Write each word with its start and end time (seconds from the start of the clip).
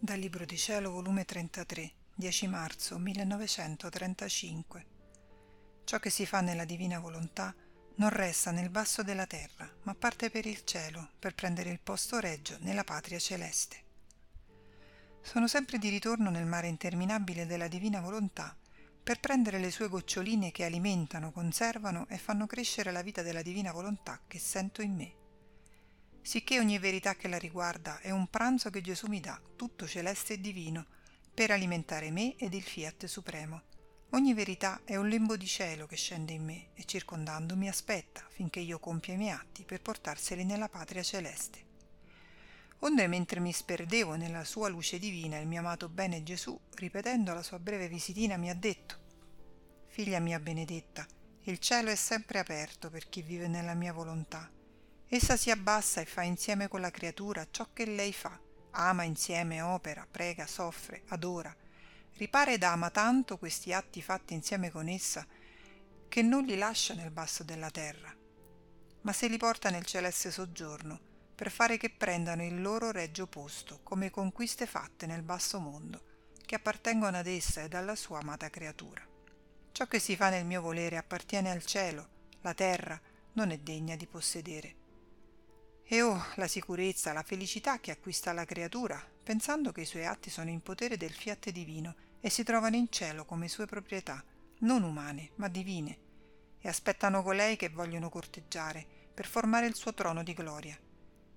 Dal 0.00 0.20
Libro 0.20 0.44
di 0.44 0.56
Cielo, 0.56 0.92
volume 0.92 1.24
33, 1.24 1.90
10 2.14 2.46
marzo 2.46 2.98
1935. 2.98 4.86
Ciò 5.82 5.98
che 5.98 6.08
si 6.08 6.24
fa 6.24 6.40
nella 6.40 6.64
divina 6.64 7.00
volontà 7.00 7.52
non 7.96 8.08
resta 8.08 8.52
nel 8.52 8.70
basso 8.70 9.02
della 9.02 9.26
terra, 9.26 9.68
ma 9.82 9.96
parte 9.96 10.30
per 10.30 10.46
il 10.46 10.62
cielo 10.62 11.10
per 11.18 11.34
prendere 11.34 11.70
il 11.70 11.80
posto 11.80 12.20
regio 12.20 12.58
nella 12.60 12.84
patria 12.84 13.18
celeste. 13.18 13.76
Sono 15.20 15.48
sempre 15.48 15.78
di 15.78 15.88
ritorno 15.88 16.30
nel 16.30 16.46
mare 16.46 16.68
interminabile 16.68 17.44
della 17.44 17.66
divina 17.66 18.00
volontà 18.00 18.56
per 19.02 19.18
prendere 19.18 19.58
le 19.58 19.72
sue 19.72 19.88
goccioline 19.88 20.52
che 20.52 20.62
alimentano, 20.64 21.32
conservano 21.32 22.06
e 22.08 22.18
fanno 22.18 22.46
crescere 22.46 22.92
la 22.92 23.02
vita 23.02 23.22
della 23.22 23.42
divina 23.42 23.72
volontà 23.72 24.20
che 24.28 24.38
sento 24.38 24.80
in 24.80 24.94
me 24.94 25.12
sicché 26.28 26.58
ogni 26.58 26.78
verità 26.78 27.14
che 27.14 27.26
la 27.26 27.38
riguarda 27.38 28.00
è 28.00 28.10
un 28.10 28.28
pranzo 28.28 28.68
che 28.68 28.82
Gesù 28.82 29.06
mi 29.06 29.18
dà, 29.18 29.40
tutto 29.56 29.88
celeste 29.88 30.34
e 30.34 30.40
divino, 30.42 30.84
per 31.32 31.50
alimentare 31.50 32.10
me 32.10 32.36
ed 32.36 32.52
il 32.52 32.62
fiat 32.62 33.06
supremo. 33.06 33.62
Ogni 34.10 34.34
verità 34.34 34.82
è 34.84 34.96
un 34.96 35.08
lembo 35.08 35.38
di 35.38 35.46
cielo 35.46 35.86
che 35.86 35.96
scende 35.96 36.34
in 36.34 36.44
me 36.44 36.68
e 36.74 36.84
circondandomi 36.84 37.66
aspetta 37.66 38.26
finché 38.28 38.60
io 38.60 38.78
compia 38.78 39.14
i 39.14 39.16
miei 39.16 39.30
atti 39.30 39.64
per 39.64 39.80
portarseli 39.80 40.44
nella 40.44 40.68
patria 40.68 41.02
celeste. 41.02 41.64
Onde 42.80 43.06
mentre 43.06 43.40
mi 43.40 43.50
sperdevo 43.54 44.14
nella 44.16 44.44
sua 44.44 44.68
luce 44.68 44.98
divina 44.98 45.38
il 45.38 45.46
mio 45.46 45.60
amato 45.60 45.88
bene 45.88 46.22
Gesù, 46.22 46.60
ripetendo 46.74 47.32
la 47.32 47.42
sua 47.42 47.58
breve 47.58 47.88
visitina, 47.88 48.36
mi 48.36 48.50
ha 48.50 48.54
detto 48.54 48.98
Figlia 49.86 50.18
mia 50.18 50.38
benedetta, 50.38 51.06
il 51.44 51.58
cielo 51.58 51.88
è 51.88 51.96
sempre 51.96 52.38
aperto 52.38 52.90
per 52.90 53.08
chi 53.08 53.22
vive 53.22 53.48
nella 53.48 53.72
mia 53.72 53.94
volontà 53.94 54.56
Essa 55.10 55.38
si 55.38 55.50
abbassa 55.50 56.02
e 56.02 56.04
fa 56.04 56.22
insieme 56.22 56.68
con 56.68 56.82
la 56.82 56.90
creatura 56.90 57.46
ciò 57.50 57.68
che 57.72 57.86
lei 57.86 58.12
fa, 58.12 58.38
ama 58.72 59.04
insieme, 59.04 59.62
opera, 59.62 60.06
prega, 60.08 60.46
soffre, 60.46 61.04
adora, 61.08 61.54
ripara 62.16 62.52
ed 62.52 62.62
ama 62.62 62.90
tanto 62.90 63.38
questi 63.38 63.72
atti 63.72 64.02
fatti 64.02 64.34
insieme 64.34 64.70
con 64.70 64.86
essa 64.86 65.26
che 66.08 66.20
non 66.20 66.44
li 66.44 66.58
lascia 66.58 66.92
nel 66.92 67.10
basso 67.10 67.42
della 67.42 67.70
terra, 67.70 68.14
ma 69.00 69.12
se 69.14 69.28
li 69.28 69.38
porta 69.38 69.70
nel 69.70 69.86
celeste 69.86 70.30
soggiorno 70.30 71.00
per 71.34 71.50
fare 71.50 71.78
che 71.78 71.88
prendano 71.88 72.44
il 72.44 72.60
loro 72.60 72.90
regio 72.90 73.26
posto 73.26 73.80
come 73.82 74.10
conquiste 74.10 74.66
fatte 74.66 75.06
nel 75.06 75.22
basso 75.22 75.58
mondo, 75.58 76.02
che 76.44 76.56
appartengono 76.56 77.16
ad 77.16 77.26
essa 77.26 77.62
ed 77.62 77.72
alla 77.72 77.94
sua 77.94 78.18
amata 78.18 78.50
creatura. 78.50 79.06
Ciò 79.72 79.86
che 79.86 80.00
si 80.00 80.16
fa 80.16 80.28
nel 80.28 80.44
mio 80.44 80.60
volere 80.60 80.98
appartiene 80.98 81.50
al 81.50 81.64
cielo, 81.64 82.08
la 82.40 82.52
terra 82.52 83.00
non 83.34 83.52
è 83.52 83.58
degna 83.58 83.96
di 83.96 84.06
possedere. 84.06 84.77
E 85.90 86.02
oh, 86.02 86.22
la 86.34 86.46
sicurezza, 86.46 87.14
la 87.14 87.22
felicità 87.22 87.80
che 87.80 87.90
acquista 87.90 88.34
la 88.34 88.44
creatura, 88.44 89.02
pensando 89.22 89.72
che 89.72 89.80
i 89.80 89.86
suoi 89.86 90.04
atti 90.04 90.28
sono 90.28 90.50
in 90.50 90.60
potere 90.60 90.98
del 90.98 91.14
fiat 91.14 91.48
divino 91.48 91.94
e 92.20 92.28
si 92.28 92.42
trovano 92.42 92.76
in 92.76 92.88
cielo 92.90 93.24
come 93.24 93.48
sue 93.48 93.64
proprietà, 93.64 94.22
non 94.58 94.82
umane, 94.82 95.30
ma 95.36 95.48
divine, 95.48 95.98
e 96.60 96.68
aspettano 96.68 97.22
colei 97.22 97.56
che 97.56 97.70
vogliono 97.70 98.10
corteggiare 98.10 98.86
per 99.14 99.26
formare 99.26 99.66
il 99.66 99.74
suo 99.74 99.94
trono 99.94 100.22
di 100.22 100.34
gloria. 100.34 100.78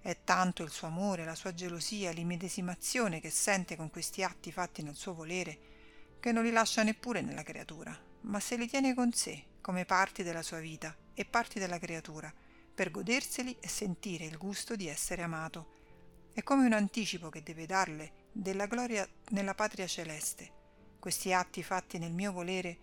È 0.00 0.18
tanto 0.24 0.64
il 0.64 0.70
suo 0.70 0.88
amore, 0.88 1.24
la 1.24 1.36
sua 1.36 1.54
gelosia, 1.54 2.10
l'immedesimazione 2.10 3.20
che 3.20 3.30
sente 3.30 3.76
con 3.76 3.90
questi 3.90 4.24
atti 4.24 4.50
fatti 4.50 4.82
nel 4.82 4.96
suo 4.96 5.14
volere, 5.14 6.16
che 6.18 6.32
non 6.32 6.42
li 6.42 6.50
lascia 6.50 6.82
neppure 6.82 7.20
nella 7.20 7.44
creatura, 7.44 7.96
ma 8.22 8.40
se 8.40 8.56
li 8.56 8.66
tiene 8.66 8.92
con 8.92 9.12
sé 9.12 9.50
come 9.60 9.84
parti 9.84 10.24
della 10.24 10.42
sua 10.42 10.58
vita 10.58 10.92
e 11.14 11.24
parti 11.24 11.60
della 11.60 11.78
creatura, 11.78 12.34
per 12.74 12.90
goderseli 12.90 13.56
e 13.60 13.68
sentire 13.68 14.24
il 14.24 14.38
gusto 14.38 14.76
di 14.76 14.88
essere 14.88 15.22
amato. 15.22 15.80
È 16.32 16.42
come 16.42 16.64
un 16.64 16.72
anticipo 16.72 17.28
che 17.28 17.42
deve 17.42 17.66
darle 17.66 18.28
della 18.32 18.66
gloria 18.66 19.06
nella 19.30 19.54
patria 19.54 19.86
celeste. 19.86 20.60
Questi 20.98 21.32
atti 21.32 21.62
fatti 21.62 21.98
nel 21.98 22.12
mio 22.12 22.32
volere 22.32 22.78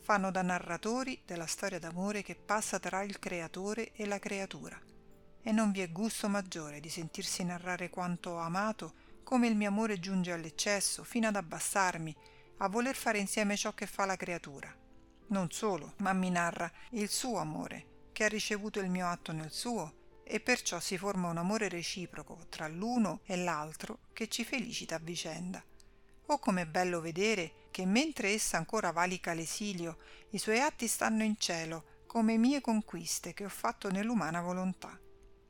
fanno 0.00 0.30
da 0.30 0.42
narratori 0.42 1.22
della 1.24 1.46
storia 1.46 1.78
d'amore 1.78 2.22
che 2.22 2.34
passa 2.34 2.78
tra 2.78 3.02
il 3.02 3.18
creatore 3.18 3.92
e 3.92 4.06
la 4.06 4.18
creatura. 4.18 4.78
E 5.42 5.52
non 5.52 5.70
vi 5.70 5.80
è 5.80 5.90
gusto 5.90 6.28
maggiore 6.28 6.80
di 6.80 6.88
sentirsi 6.88 7.44
narrare 7.44 7.88
quanto 7.88 8.30
ho 8.30 8.38
amato, 8.38 8.94
come 9.22 9.46
il 9.46 9.56
mio 9.56 9.68
amore 9.68 10.00
giunge 10.00 10.32
all'eccesso, 10.32 11.04
fino 11.04 11.28
ad 11.28 11.36
abbassarmi, 11.36 12.14
a 12.58 12.68
voler 12.68 12.94
fare 12.94 13.18
insieme 13.18 13.56
ciò 13.56 13.72
che 13.72 13.86
fa 13.86 14.04
la 14.04 14.16
creatura. 14.16 14.74
Non 15.28 15.50
solo, 15.50 15.94
ma 15.98 16.12
mi 16.12 16.28
narra 16.28 16.70
il 16.90 17.08
suo 17.08 17.38
amore, 17.38 17.86
che 18.20 18.26
ha 18.26 18.28
ricevuto 18.28 18.80
il 18.80 18.90
mio 18.90 19.06
atto 19.08 19.32
nel 19.32 19.50
suo 19.50 19.94
e 20.24 20.40
perciò 20.40 20.78
si 20.78 20.98
forma 20.98 21.30
un 21.30 21.38
amore 21.38 21.70
reciproco 21.70 22.44
tra 22.50 22.68
l'uno 22.68 23.20
e 23.24 23.34
l'altro 23.34 24.00
che 24.12 24.28
ci 24.28 24.44
felicita 24.44 24.96
a 24.96 24.98
vicenda. 24.98 25.64
Oh 26.26 26.38
com'è 26.38 26.66
bello 26.66 27.00
vedere 27.00 27.68
che 27.70 27.86
mentre 27.86 28.28
essa 28.34 28.58
ancora 28.58 28.90
valica 28.90 29.32
l'esilio, 29.32 29.96
i 30.32 30.38
suoi 30.38 30.60
atti 30.60 30.86
stanno 30.86 31.22
in 31.22 31.36
cielo 31.38 32.02
come 32.06 32.36
mie 32.36 32.60
conquiste 32.60 33.32
che 33.32 33.46
ho 33.46 33.48
fatto 33.48 33.90
nell'umana 33.90 34.42
volontà. 34.42 35.00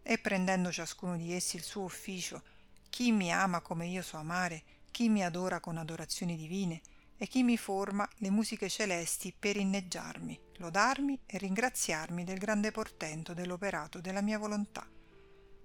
E 0.00 0.19
prendendo 0.19 0.70
ciascuno 0.70 1.16
di 1.16 1.32
essi 1.32 1.56
il 1.56 1.64
suo 1.64 1.82
ufficio, 1.82 2.41
chi 2.88 3.10
mi 3.10 3.32
ama 3.32 3.62
come 3.62 3.88
io 3.88 4.02
so 4.02 4.16
amare, 4.16 4.62
chi 4.92 5.08
mi 5.08 5.25
adora 5.25 5.58
con 5.58 5.76
adorazioni 5.76 6.37
divine, 6.37 6.81
e 7.22 7.26
chi 7.26 7.42
mi 7.42 7.58
forma 7.58 8.08
le 8.16 8.31
musiche 8.31 8.70
celesti 8.70 9.34
per 9.38 9.58
inneggiarmi, 9.58 10.41
lodarmi 10.56 11.20
e 11.26 11.36
ringraziarmi 11.36 12.25
del 12.25 12.38
grande 12.38 12.70
portento 12.70 13.34
dell'operato 13.34 14.00
della 14.00 14.22
mia 14.22 14.38
volontà. 14.38 14.88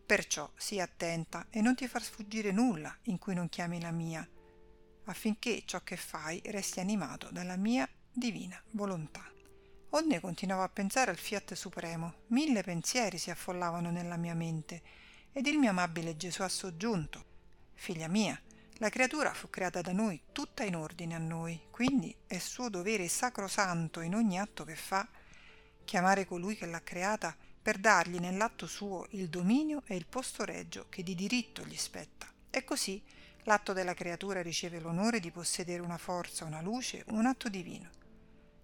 Perciò 0.05 0.51
sii 0.53 0.81
attenta 0.81 1.47
e 1.49 1.61
non 1.61 1.73
ti 1.73 1.87
far 1.87 2.03
sfuggire 2.03 2.51
nulla 2.51 2.93
in 3.03 3.17
cui 3.19 3.33
non 3.33 3.47
chiami 3.47 3.79
la 3.79 3.91
mia, 3.91 4.27
affinché 5.05 5.63
ciò 5.63 5.81
che 5.81 5.95
fai 5.95 6.41
resti 6.47 6.81
animato 6.81 7.29
dalla 7.31 7.55
mia 7.55 7.89
divina 8.11 8.61
volontà. 8.71 9.23
Onde 9.91 10.19
continuavo 10.19 10.63
a 10.63 10.69
pensare 10.69 11.09
al 11.09 11.17
fiat 11.17 11.53
supremo, 11.53 12.15
mille 12.27 12.63
pensieri 12.63 13.17
si 13.17 13.31
affollavano 13.31 13.91
nella 13.91 14.17
mia 14.17 14.35
mente, 14.35 14.81
ed 15.31 15.47
il 15.47 15.57
mio 15.57 15.69
amabile 15.69 16.17
Gesù 16.17 16.41
ha 16.41 16.49
soggiunto, 16.49 17.33
Figlia 17.75 18.07
mia, 18.07 18.37
la 18.79 18.89
creatura 18.89 19.33
fu 19.33 19.49
creata 19.49 19.81
da 19.81 19.93
noi 19.93 20.21
tutta 20.33 20.63
in 20.63 20.75
ordine 20.75 21.15
a 21.15 21.19
noi, 21.19 21.67
quindi 21.71 22.13
è 22.27 22.37
suo 22.39 22.67
dovere 22.69 23.07
sacrosanto 23.07 24.01
in 24.01 24.13
ogni 24.13 24.37
atto 24.37 24.65
che 24.65 24.75
fa 24.75 25.07
chiamare 25.85 26.25
colui 26.25 26.57
che 26.57 26.65
l'ha 26.65 26.83
creata 26.83 27.33
per 27.61 27.77
dargli 27.77 28.19
nell'atto 28.19 28.67
suo 28.67 29.05
il 29.11 29.29
dominio 29.29 29.83
e 29.85 29.95
il 29.95 30.05
posto 30.05 30.43
reggio 30.43 30.87
che 30.89 31.03
di 31.03 31.15
diritto 31.15 31.63
gli 31.63 31.77
spetta. 31.77 32.27
E 32.49 32.65
così 32.65 33.01
l'atto 33.43 33.71
della 33.71 33.93
creatura 33.93 34.41
riceve 34.41 34.81
l'onore 34.81 35.21
di 35.21 35.31
possedere 35.31 35.81
una 35.81 35.97
forza, 35.97 36.43
una 36.43 36.61
luce, 36.61 37.05
un 37.07 37.25
atto 37.25 37.47
divino. 37.47 37.89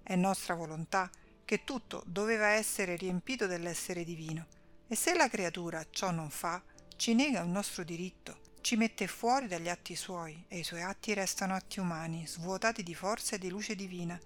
È 0.04 0.16
nostra 0.16 0.56
volontà 0.56 1.10
che 1.46 1.64
tutto 1.64 2.04
doveva 2.06 2.48
essere 2.48 2.98
riempito 2.98 3.48
dell'essere 3.48 4.04
divino, 4.04 4.46
e 4.90 4.96
se 4.96 5.14
la 5.16 5.30
creatura 5.30 5.86
ciò 5.90 6.12
non 6.12 6.30
fa, 6.30 6.62
ci 6.98 7.14
nega 7.14 7.44
un 7.44 7.52
nostro 7.52 7.86
diritto 7.86 8.41
ci 8.62 8.76
mette 8.76 9.08
fuori 9.08 9.48
dagli 9.48 9.70
atti 9.70 9.96
suoi 9.96 10.46
e 10.48 10.60
i 10.60 10.64
suoi 10.64 10.84
atti 10.84 11.14
restano 11.14 11.56
atti 11.56 11.80
umani, 11.80 12.28
svuotati 12.28 12.84
di 12.84 12.94
forza 12.94 13.36
e 13.36 13.40
di 13.40 13.50
luce 13.50 13.76
divina, 13.76 14.20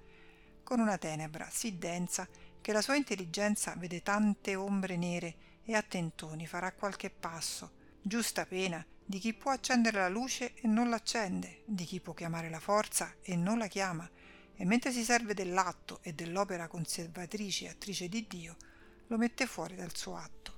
con 0.62 0.80
una 0.80 0.98
tenebra 0.98 1.48
sì 1.50 1.78
densa 1.78 2.28
che 2.62 2.74
la 2.74 2.82
sua 2.82 2.96
intelligenza 2.96 3.74
vede 3.78 4.02
tante 4.02 4.56
ombre 4.56 4.98
nere 4.98 5.36
e 5.64 5.74
a 5.74 5.82
tentoni 5.82 6.46
farà 6.48 6.74
qualche 6.74 7.10
passo, 7.10 7.72
giusta 8.02 8.46
pena 8.46 8.86
di 9.08 9.20
chi 9.20 9.34
può 9.34 9.52
accendere 9.52 10.00
la 10.00 10.10
luce 10.10 10.54
e 10.56 10.68
non 10.68 10.90
l'accende, 10.90 11.62
di 11.66 11.86
chi 11.86 12.02
può 12.02 12.14
chiamare 12.14 12.50
la 12.50 12.60
forza 12.60 13.16
e 13.22 13.36
non 13.36 13.58
la 13.58 13.68
chiama, 13.68 14.10
e 14.56 14.66
mentre 14.66 14.92
si 14.92 15.04
serve 15.04 15.34
dell'atto 15.34 16.00
e 16.02 16.14
dell'opera 16.14 16.68
conservatrice 16.68 17.66
e 17.66 17.70
attrice 17.70 18.10
di 18.10 18.26
Dio, 18.28 18.58
lo 19.08 19.18
mette 19.18 19.46
fuori 19.46 19.76
dal 19.76 19.96
suo 19.96 20.16
atto. 20.16 20.55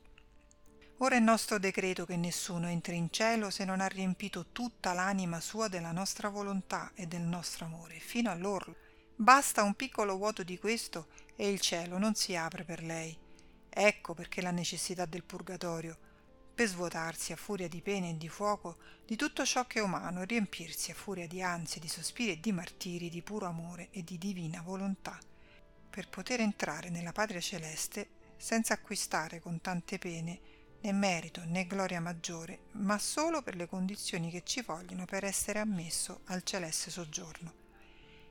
Ora 1.00 1.16
è 1.16 1.19
nostro 1.19 1.59
decreto 1.59 2.08
che 2.08 2.16
nessuno 2.16 2.68
entri 2.68 2.96
in 2.96 3.12
cielo 3.12 3.51
se 3.51 3.63
non 3.66 3.81
ha 3.81 3.86
riempito 3.86 4.48
tutta 4.51 4.94
l'anima 4.94 5.39
sua 5.39 5.68
della 5.68 5.92
nostra 5.92 6.30
volontà 6.30 6.92
e 6.95 7.06
del 7.06 7.21
nostro 7.21 7.66
amore, 7.66 8.00
fino 8.00 8.31
all'orlo. 8.31 8.75
Basta 9.16 9.62
un 9.62 9.75
piccolo 9.75 10.18
vuoto 10.18 10.42
di 10.42 10.57
questo 10.57 11.10
e 11.36 11.51
il 11.51 11.60
cielo 11.60 12.00
non 12.00 12.16
si 12.16 12.36
apre 12.36 12.63
per 12.63 12.81
lei. 12.81 13.16
Ecco 13.69 14.16
perché 14.16 14.42
la 14.42 14.50
necessità 14.50 15.06
del 15.06 15.24
purgatorio, 15.24 15.95
per 16.56 16.68
svuotarsi 16.68 17.31
a 17.31 17.36
furia 17.36 17.68
di 17.68 17.81
pene 17.83 18.10
e 18.10 18.18
di 18.18 18.27
fuoco 18.27 18.77
di 19.06 19.16
tutto 19.16 19.45
ciò 19.45 19.68
che 19.68 19.77
è 19.77 19.83
umano 19.83 20.24
e 20.24 20.25
riempirsi 20.25 20.89
a 20.89 20.95
furia 20.95 21.27
di 21.27 21.44
ansie, 21.44 21.80
di 21.80 21.88
sospiri 21.88 22.31
e 22.31 22.39
di 22.39 22.51
martiri, 22.51 23.10
di 23.10 23.21
puro 23.21 23.45
amore 23.45 23.89
e 23.92 24.04
di 24.04 24.18
divina 24.18 24.63
volontà, 24.63 25.16
per 25.92 26.10
poter 26.10 26.39
entrare 26.39 26.89
nella 26.89 27.12
patria 27.12 27.39
celeste 27.39 28.10
senza 28.36 28.74
acquistare 28.74 29.39
con 29.39 29.62
tante 29.62 30.00
pene 30.00 30.56
né 30.81 30.91
merito 30.91 31.44
né 31.45 31.65
gloria 31.65 32.00
maggiore, 32.00 32.59
ma 32.74 32.97
solo 32.97 33.41
per 33.41 33.56
le 33.56 33.68
condizioni 33.68 34.29
che 34.29 34.44
ci 34.44 34.62
vogliono 34.62 35.06
per 35.06 35.24
essere 35.24 35.59
ammesso 35.59 36.21
al 36.25 36.44
celeste 36.44 36.91
soggiorno. 36.91 37.65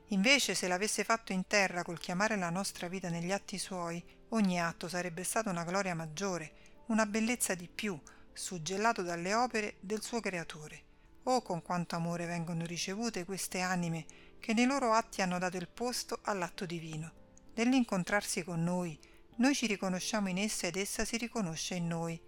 Invece 0.07 0.55
se 0.55 0.67
l'avesse 0.67 1.03
fatto 1.03 1.33
in 1.33 1.45
terra 1.47 1.83
col 1.83 1.99
chiamare 1.99 2.37
la 2.37 2.49
nostra 2.49 2.87
vita 2.87 3.09
negli 3.09 3.31
atti 3.31 3.57
suoi, 3.57 4.03
ogni 4.29 4.59
atto 4.61 4.87
sarebbe 4.87 5.23
stata 5.23 5.49
una 5.49 5.63
gloria 5.63 5.95
maggiore, 5.95 6.53
una 6.87 7.05
bellezza 7.05 7.55
di 7.55 7.67
più, 7.67 7.99
suggellato 8.31 9.01
dalle 9.01 9.33
opere 9.33 9.75
del 9.79 10.01
suo 10.01 10.19
creatore. 10.19 10.83
oh 11.23 11.41
con 11.41 11.61
quanto 11.61 11.95
amore 11.95 12.25
vengono 12.25 12.65
ricevute 12.65 13.25
queste 13.25 13.59
anime 13.59 14.05
che 14.39 14.53
nei 14.53 14.65
loro 14.65 14.93
atti 14.93 15.21
hanno 15.21 15.39
dato 15.39 15.57
il 15.57 15.67
posto 15.67 16.19
all'atto 16.21 16.65
divino 16.65 17.11
nell'incontrarsi 17.55 18.43
con 18.43 18.63
noi 18.63 18.97
noi 19.37 19.53
ci 19.53 19.67
riconosciamo 19.67 20.29
in 20.29 20.37
essa 20.37 20.67
ed 20.67 20.77
essa 20.77 21.03
si 21.03 21.17
riconosce 21.17 21.75
in 21.75 21.87
noi 21.87 22.19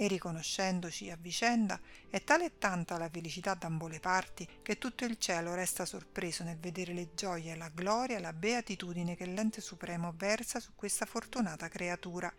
e 0.00 0.06
riconoscendoci 0.06 1.10
a 1.10 1.16
vicenda 1.16 1.80
è 2.08 2.22
tale 2.22 2.44
e 2.44 2.58
tanta 2.58 2.96
la 2.98 3.08
felicità 3.08 3.54
d'ambo 3.54 3.88
le 3.88 3.98
parti 3.98 4.46
che 4.62 4.78
tutto 4.78 5.04
il 5.04 5.18
cielo 5.18 5.54
resta 5.54 5.84
sorpreso 5.84 6.44
nel 6.44 6.56
vedere 6.56 6.92
le 6.92 7.14
gioie, 7.14 7.56
la 7.56 7.68
gloria 7.68 8.20
la 8.20 8.32
beatitudine 8.32 9.16
che 9.16 9.26
l'ente 9.26 9.60
supremo 9.60 10.14
versa 10.16 10.60
su 10.60 10.70
questa 10.76 11.04
fortunata 11.04 11.66
creatura. 11.66 12.32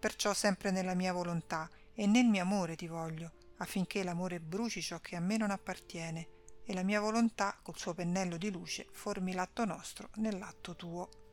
Perciò 0.00 0.32
sempre 0.32 0.70
nella 0.70 0.94
mia 0.94 1.12
volontà 1.12 1.68
e 1.92 2.06
nel 2.06 2.24
mio 2.24 2.40
amore 2.40 2.74
ti 2.74 2.86
voglio, 2.86 3.32
affinché 3.58 4.02
l'amore 4.02 4.40
bruci 4.40 4.80
ciò 4.80 4.98
che 5.00 5.14
a 5.14 5.20
me 5.20 5.36
non 5.36 5.50
appartiene, 5.50 6.28
e 6.64 6.72
la 6.72 6.82
mia 6.82 7.00
volontà 7.00 7.58
col 7.60 7.76
suo 7.76 7.92
pennello 7.92 8.38
di 8.38 8.50
luce 8.50 8.86
formi 8.92 9.34
l'atto 9.34 9.66
nostro 9.66 10.08
nell'atto 10.14 10.74
tuo. 10.74 11.27